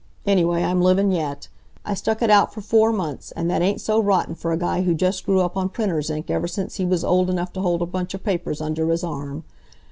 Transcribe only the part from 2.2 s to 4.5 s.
it out for four months, an' that ain't so rotten